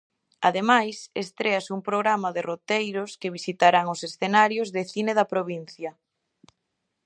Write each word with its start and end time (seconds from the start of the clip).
Ademais, 0.49 0.97
estréase 1.23 1.69
un 1.77 1.81
programa 1.89 2.29
de 2.35 2.45
roteiros 2.49 3.11
que 3.21 3.33
visitarán 3.37 3.85
os 3.93 4.01
escenarios 4.09 4.67
de 4.75 4.83
cine 4.93 5.11
da 5.19 5.29
provincia. 5.33 5.91